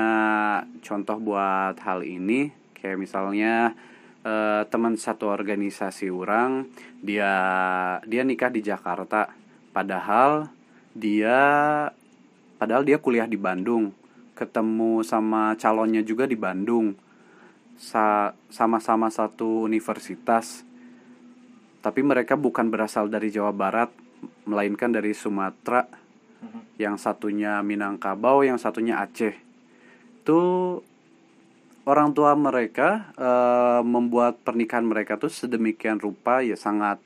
[0.84, 3.74] contoh buat hal ini kayak misalnya
[4.22, 6.70] eh, teman satu organisasi orang
[7.02, 7.34] dia
[8.06, 9.34] dia nikah di Jakarta.
[9.74, 10.54] Padahal
[10.94, 11.42] dia
[12.62, 13.90] padahal dia kuliah di Bandung.
[14.38, 16.94] Ketemu sama calonnya juga di Bandung.
[17.74, 20.62] Sa- sama-sama satu universitas.
[21.82, 23.90] Tapi mereka bukan berasal dari Jawa Barat
[24.46, 25.90] melainkan dari Sumatera.
[26.78, 29.34] Yang satunya Minangkabau yang satunya Aceh.
[30.22, 30.40] Itu
[31.86, 37.00] orang tua mereka eh, membuat pernikahan mereka tuh sedemikian rupa ya sangat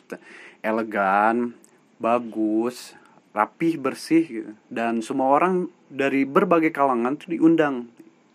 [0.63, 1.55] elegan
[1.99, 2.95] bagus
[3.29, 4.51] rapih bersih gitu.
[4.73, 7.91] dan semua orang dari berbagai kalangan tuh diundang.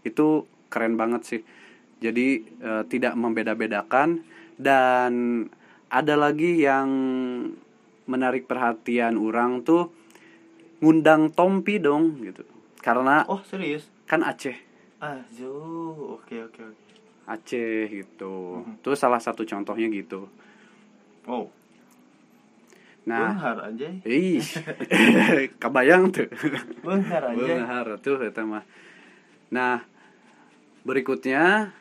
[0.07, 1.43] Itu keren banget sih.
[1.99, 4.23] Jadi eh, tidak membeda-bedakan.
[4.55, 5.43] Dan
[5.91, 6.89] ada lagi yang
[8.07, 9.91] menarik perhatian orang tuh
[10.79, 12.47] ngundang Tompi dong gitu.
[12.79, 13.89] Karena oh serius?
[14.05, 14.64] kan Aceh
[15.05, 15.53] ah zo
[16.17, 16.85] oke oke oke.
[17.29, 18.65] Aceh gitu.
[18.65, 18.81] Mhm.
[18.81, 20.25] itu salah satu contohnya gitu.
[21.29, 21.53] Oh
[23.05, 24.41] nah benghar aja ih
[25.63, 26.29] kebayang tuh.
[26.81, 28.65] Benghar aja tuh eta mah.
[29.53, 29.85] Nah
[30.89, 31.73] berikutnya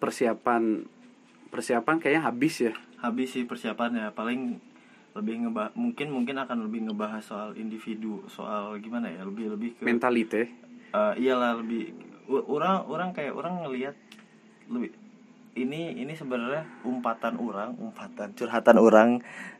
[0.00, 0.84] persiapan
[1.48, 2.72] persiapan kayaknya habis ya.
[3.00, 4.60] Habis sih persiapannya paling
[5.16, 9.82] lebih ngebah mungkin mungkin akan lebih ngebahas soal individu soal gimana ya lebih lebih ke
[9.82, 10.42] mentalite.
[10.90, 11.90] Eh, iyalah lebih
[12.30, 13.98] orang orang kayak orang ngelihat
[14.70, 14.94] lebih
[15.58, 19.10] ini ini sebenarnya umpatan orang umpatan curhatan orang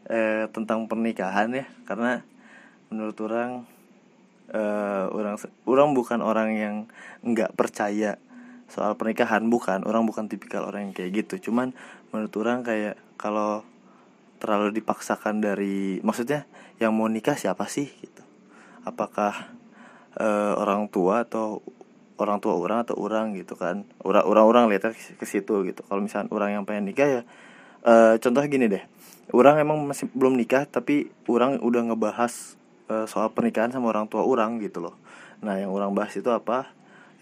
[0.06, 1.66] eh, tentang pernikahan ya.
[1.83, 2.22] Karena
[2.92, 3.66] menurut orang
[4.54, 5.35] eh, orang
[5.66, 6.76] orang bukan orang yang
[7.26, 8.22] nggak percaya
[8.70, 9.83] soal pernikahan bukan.
[9.83, 11.50] Orang bukan tipikal orang yang kayak gitu.
[11.50, 11.74] Cuman
[12.14, 13.66] menurut orang kayak kalau
[14.40, 16.46] terlalu dipaksakan dari maksudnya
[16.78, 18.22] yang mau nikah siapa sih gitu?
[18.87, 19.50] Apakah
[20.16, 21.66] eh, orang tua atau
[22.20, 23.88] orang tua orang atau orang gitu kan.
[24.04, 25.80] Orang orang orang lihatnya ke situ gitu.
[25.88, 27.22] Kalau misalnya orang yang pengen nikah ya
[27.85, 28.85] eh, contoh gini deh.
[29.30, 32.61] Orang emang masih belum nikah tapi orang udah ngebahas
[32.92, 34.94] eh, soal pernikahan sama orang tua orang gitu loh.
[35.40, 36.68] Nah yang orang bahas itu apa?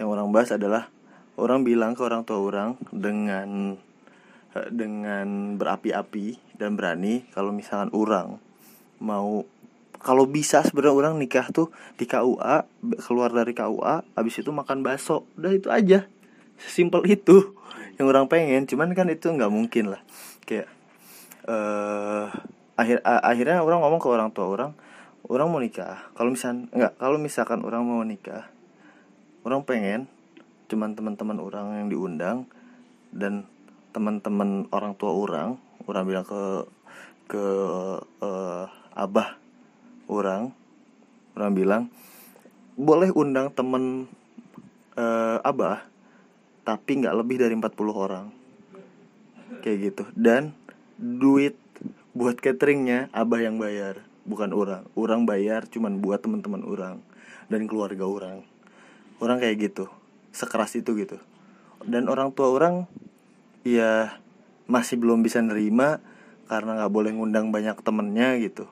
[0.02, 0.90] Yang orang bahas adalah
[1.38, 3.78] orang bilang ke orang tua orang dengan
[4.58, 8.42] eh, dengan berapi-api dan berani kalau misalkan orang
[8.98, 9.46] mau
[9.98, 12.66] kalau bisa sebenarnya orang nikah tuh di KUA
[13.02, 15.26] keluar dari KUA habis itu makan bakso.
[15.38, 16.06] Udah itu aja.
[16.58, 17.54] Simpel itu
[17.98, 18.66] yang orang pengen.
[18.66, 20.02] Cuman kan itu nggak mungkin lah.
[20.46, 20.70] Kayak
[21.48, 22.26] eh
[22.78, 24.70] akhir a- akhirnya orang ngomong ke orang tua orang
[25.26, 26.10] orang mau nikah.
[26.14, 28.46] Kalau misalkan nggak kalau misalkan orang mau nikah
[29.48, 30.00] orang pengen
[30.68, 32.44] cuman teman-teman orang yang diundang
[33.16, 33.48] dan
[33.96, 35.56] teman-teman orang tua orang
[35.88, 36.68] orang bilang ke
[37.32, 37.44] ke
[38.20, 39.40] eh, abah
[40.08, 40.50] orang
[41.38, 41.82] orang bilang
[42.74, 44.10] boleh undang temen
[44.98, 45.86] eh, abah
[46.68, 47.64] tapi nggak lebih dari 40
[47.96, 48.26] orang.
[49.64, 50.04] Kayak gitu.
[50.12, 50.52] Dan
[51.00, 51.56] duit
[52.12, 54.84] buat cateringnya abah yang bayar bukan orang.
[54.92, 57.00] Orang bayar cuman buat teman-teman orang
[57.48, 58.44] dan keluarga orang.
[59.16, 59.88] Orang kayak gitu.
[60.28, 61.16] Sekeras itu gitu.
[61.88, 62.84] Dan orang tua orang
[63.64, 64.20] ya
[64.68, 66.04] masih belum bisa nerima
[66.52, 68.68] karena nggak boleh ngundang banyak temennya gitu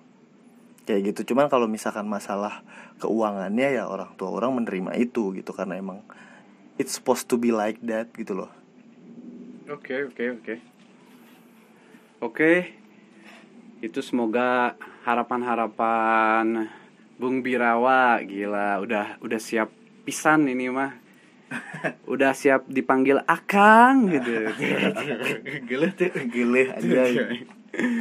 [0.87, 2.63] kayak gitu cuman kalau misalkan masalah
[3.03, 6.01] keuangannya ya orang tua orang menerima itu gitu karena emang
[6.79, 8.51] it's supposed to be like that gitu loh
[9.67, 10.55] Oke, oke, oke.
[12.23, 12.53] Oke.
[13.83, 16.71] Itu semoga harapan-harapan
[17.19, 19.75] Bung Birawa gila udah udah siap
[20.07, 20.95] pisan ini mah.
[22.11, 24.51] Udah siap dipanggil Akang gitu.
[25.69, 27.03] gile tuh gile aja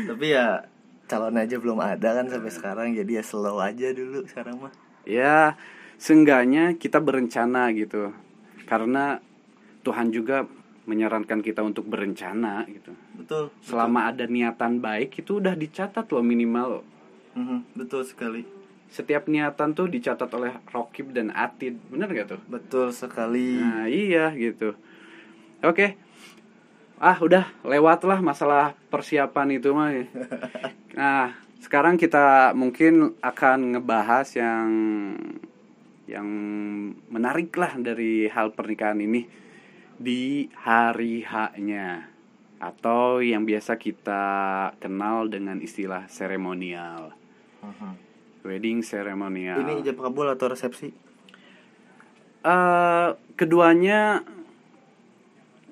[0.10, 0.66] tapi ya
[1.06, 4.74] calon aja belum ada kan sampai sekarang jadi ya slow aja dulu sekarang mah
[5.06, 5.54] ya,
[6.02, 8.12] seenggaknya kita berencana gitu.
[8.66, 9.22] Karena
[9.86, 10.50] Tuhan juga
[10.90, 12.94] menyarankan kita untuk berencana gitu.
[13.18, 16.82] betul Selama ada niatan baik itu udah dicatat loh minimal.
[17.38, 18.46] Mhm, betul sekali
[18.86, 22.42] Setiap niatan tuh dicatat oleh Rokib dan Atid, bener gak tuh?
[22.48, 24.78] betul sekali Nah iya gitu.
[25.66, 25.98] Oke,
[27.00, 29.92] ah udah lewat lah masalah persiapan itu mah.
[29.92, 30.06] ya.
[30.96, 34.70] Nah sekarang kita mungkin akan ngebahas yang
[36.08, 36.28] yang
[37.12, 39.28] menarik lah dari hal pernikahan ini
[40.00, 42.14] di hari H-nya.
[42.56, 44.24] atau yang biasa kita
[44.80, 47.12] kenal dengan istilah seremonial.
[47.62, 47.92] Mhm.
[48.48, 49.60] Wedding seremonial.
[49.60, 50.90] Ini ijab kabul atau resepsi?
[52.46, 54.22] Eh, keduanya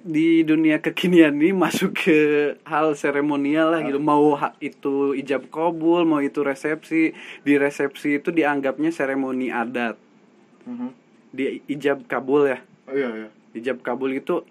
[0.04, 2.20] di dunia kekinian ini masuk ke
[2.68, 4.04] hal seremonial lah gitu.
[4.04, 7.16] Mau itu ijab kabul mau itu resepsi.
[7.48, 9.98] Di resepsi itu dianggapnya seremoni adat.
[10.64, 11.04] Mhm.
[11.34, 12.62] di ijab kabul ya.
[12.86, 13.30] Oh, iya iya.
[13.58, 14.46] ijab kabul itu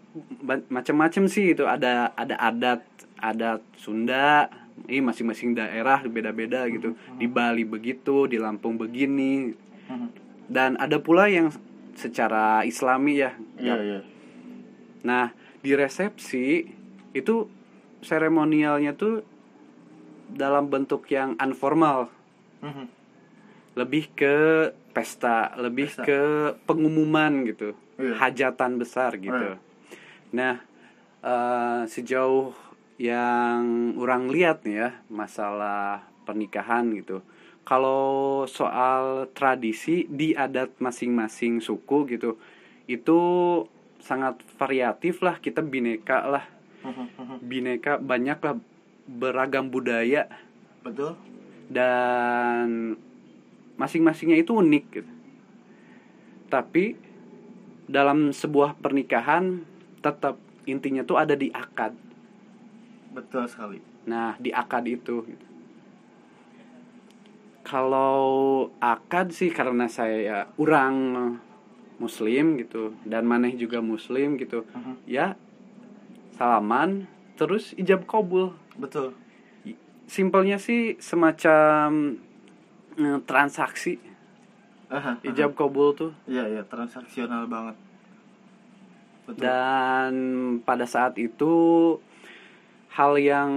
[0.66, 1.62] macam-macam sih itu.
[1.62, 2.82] Ada ada adat
[3.22, 4.50] adat Sunda.
[4.90, 6.98] Ini masing-masing daerah beda-beda gitu.
[7.20, 9.54] Di Bali begitu di Lampung begini.
[9.82, 10.08] Mhm.
[10.52, 11.48] dan ada pula yang
[11.96, 13.32] secara Islami ya.
[13.56, 14.00] Iya iya.
[15.02, 16.66] Nah, di resepsi
[17.14, 17.46] itu
[18.02, 19.22] seremonialnya tuh
[20.26, 22.10] dalam bentuk yang informal,
[22.60, 22.86] Mhm.
[23.78, 24.36] lebih ke
[24.90, 26.04] pesta, lebih Pesta.
[26.04, 26.20] ke
[26.66, 28.18] pengumuman gitu, Iya.
[28.18, 29.56] hajatan besar gitu.
[29.56, 29.56] Iya.
[30.34, 30.54] Nah,
[31.22, 32.52] eh, sejauh
[32.98, 37.22] yang orang lihat nih ya masalah pernikahan gitu.
[37.62, 42.36] Kalau soal tradisi di adat masing-masing suku gitu,
[42.90, 43.20] itu
[44.02, 46.44] sangat variatif lah kita bineka lah
[46.82, 47.36] Mhm, mhm.
[47.46, 48.58] bineka banyak lah
[49.06, 50.26] beragam budaya
[50.82, 51.14] Betul.
[51.70, 52.98] dan
[53.78, 55.12] masing-masingnya itu unik gitu.
[56.50, 56.98] Tapi
[57.86, 59.62] dalam sebuah pernikahan
[60.02, 60.36] tetap
[60.66, 61.94] intinya tuh ada di akad.
[63.14, 63.78] Betul sekali.
[64.10, 65.46] Nah, di akad itu gitu.
[67.62, 70.94] Kalau akad sih karena saya orang
[72.02, 74.66] muslim gitu dan maneh juga muslim gitu.
[74.74, 74.94] Mhm.
[75.06, 75.38] Ya
[76.34, 77.06] salaman
[77.38, 78.50] terus ijab kabul.
[78.74, 79.14] Betul.
[80.10, 82.18] Simpelnya sih semacam
[82.98, 83.96] eh, transaksi
[84.92, 85.16] aha.
[85.24, 87.76] ijab kabul tuh Iya iya transaksional banget.
[89.22, 89.38] Betul.
[89.38, 90.12] dan
[90.66, 91.54] pada saat itu
[92.90, 93.52] hal yang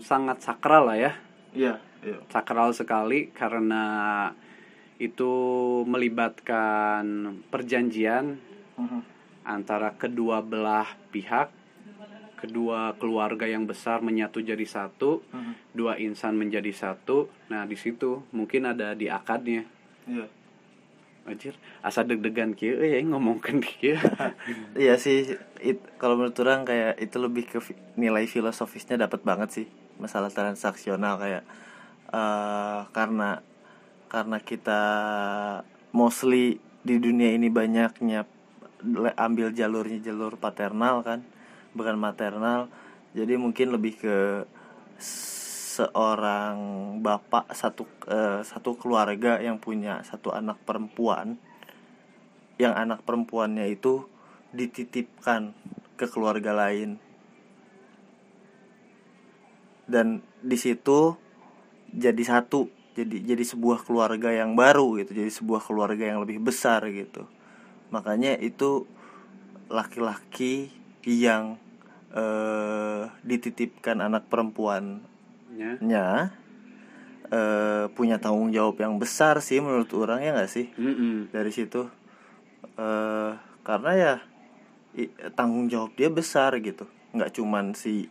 [0.00, 1.12] sangat sakral lah ya
[1.52, 2.16] Iya iya.
[2.30, 3.82] sakral sekali karena
[5.04, 5.32] itu
[5.84, 7.04] melibatkan
[7.48, 8.40] perjanjian
[8.74, 9.00] Mhm.
[9.44, 11.52] antara kedua belah pihak
[12.34, 15.52] kedua keluarga yang besar menyatu jadi satu Mhm.
[15.72, 19.64] dua insan menjadi satu nah di situ mungkin ada di akadnya.
[21.24, 23.96] Anjir, asa deg-degan kieu ya ngomongkeun kieu.
[24.76, 25.32] Iya sih,
[25.64, 27.64] it, kalau menurut orang kayak itu lebih ke
[27.96, 31.48] nilai filosofisnya dapat banget sih masalah transaksional kayak
[32.12, 33.40] eh karena
[34.14, 34.82] karena kita
[35.90, 38.22] mostly di dunia ini banyaknya
[39.18, 41.26] ambil jalurnya jalur paternal kan,
[41.74, 42.70] bukan maternal.
[43.10, 44.16] Jadi mungkin lebih ke
[45.74, 46.54] seorang
[47.02, 51.34] bapak satu eh, satu keluarga yang punya satu anak perempuan
[52.62, 54.06] yang anak perempuannya itu
[54.54, 55.50] dititipkan
[55.98, 57.02] ke keluarga lain
[59.90, 61.18] dan di situ
[61.90, 66.86] jadi satu jadi jadi sebuah keluarga yang baru gitu jadi sebuah keluarga yang lebih besar
[66.86, 67.26] gitu
[67.90, 68.86] makanya itu
[69.68, 70.70] laki-laki
[71.02, 71.58] yang
[72.14, 75.12] eh, dititipkan anak perempuannya
[75.82, 76.30] Ya.
[77.28, 81.28] eh, punya tanggung jawab yang besar sih menurut orang ya nggak sih Mm-mm.
[81.30, 81.88] dari situ
[82.74, 84.14] eh karena ya
[84.94, 88.06] i- tanggung jawab dia besar gitu nggak cuman si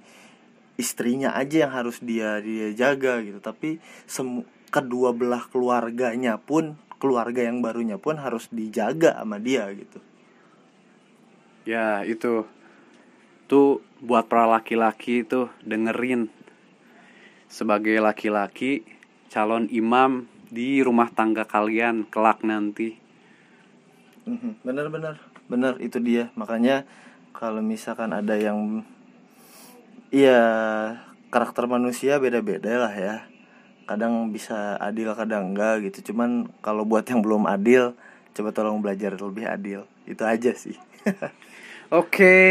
[0.76, 4.42] istrinya aja yang harus dia dia jaga gitu tapi semu
[4.74, 10.02] kedua belah keluarganya pun keluarga yang barunya pun harus dijaga sama dia gitu.
[11.70, 12.50] Ya itu
[13.46, 16.34] tuh buat para laki-laki tuh dengerin.
[17.46, 18.82] Sebagai laki-laki
[19.30, 22.98] calon imam di rumah tangga kalian kelak nanti.
[24.26, 26.34] Mhm, bener-bener bener itu dia.
[26.34, 26.88] Makanya
[27.30, 28.82] kalau misalkan ada yang
[30.10, 30.42] iya
[31.30, 33.16] karakter manusia beda-beda lah ya
[33.86, 37.96] kadang bisa adil kadang enggak gitu cuman kalau buat yang belum adil
[38.34, 40.76] coba tolong belajar lebih adil itu aja sih
[41.94, 42.42] Oke,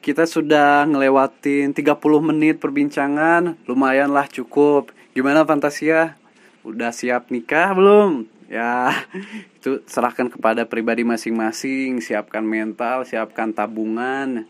[0.00, 4.88] kita sudah ngelewatin 30 menit perbincangan, lumayan lah cukup.
[5.12, 6.16] Gimana Fantasia?
[6.64, 8.24] Udah siap nikah belum?
[8.48, 9.04] Ya,
[9.60, 14.48] itu serahkan kepada pribadi masing-masing, siapkan mental, siapkan tabungan.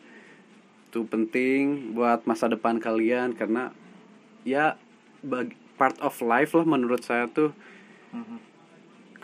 [0.95, 3.74] Itu penting buat masa depan kalian karena
[4.47, 4.79] ya
[5.26, 7.55] bag- part of life lah menurut saya tuh.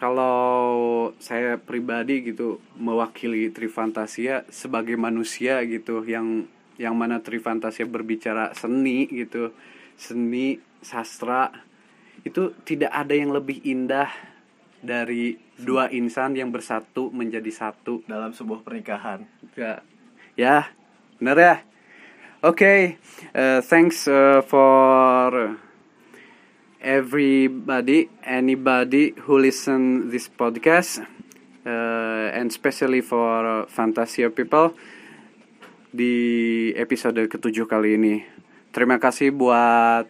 [0.01, 6.49] Kalau saya pribadi gitu mewakili Trifantasia sebagai manusia gitu yang
[6.81, 9.53] yang mana Trifantasia berbicara seni gitu
[10.01, 11.53] seni sastra
[12.25, 14.09] itu tidak ada yang lebih indah
[14.81, 18.01] dari dua insan yang bersatu menjadi satu.
[18.09, 19.29] Dalam sebuah pernikahan.
[19.53, 19.85] Ya
[20.33, 20.73] ya
[21.21, 21.57] bener ya.
[22.41, 22.97] Okay,
[23.37, 25.61] uh, thanks uh, for
[26.81, 31.05] everybody, anybody who listen this podcast,
[31.69, 34.73] uh, and especially for uh, Fantasia people
[35.93, 38.25] di episode ketujuh kali ini.
[38.73, 40.09] Terima kasih buat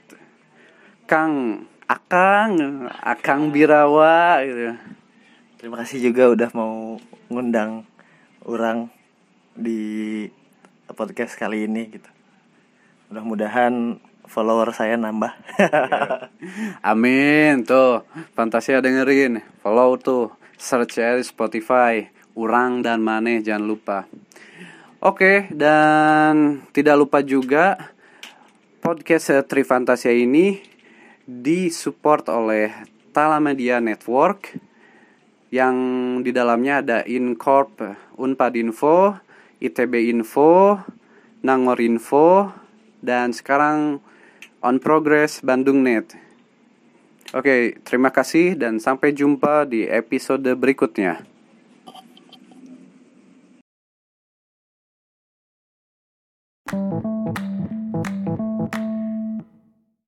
[1.11, 4.79] Kang Akang, Akang Birawa gitu.
[5.59, 7.83] Terima kasih juga udah mau ngundang
[8.47, 8.95] orang
[9.59, 10.31] di
[10.95, 12.11] podcast kali ini gitu.
[13.11, 13.99] Mudah-mudahan
[14.31, 15.35] follower saya nambah.
[16.87, 18.07] Amin tuh.
[18.39, 20.31] Fantasia dengerin Follow tuh.
[20.55, 22.07] Search di Spotify.
[22.39, 23.99] Urang dan Maneh jangan lupa.
[25.03, 27.91] Oke dan tidak lupa juga
[28.79, 30.63] Podcast Tri Fantasia ini
[31.27, 32.71] Disupport oleh
[33.11, 34.55] Tala Media Network.
[35.51, 35.77] Yang
[36.23, 37.83] di dalamnya ada Incorp
[38.15, 39.19] Unpad Info
[39.59, 40.79] ITB Info
[41.43, 42.53] Nangor Info
[43.01, 44.01] dan sekarang
[44.61, 46.13] on progress Bandung Net.
[47.31, 51.23] Oke, terima kasih dan sampai jumpa di episode berikutnya.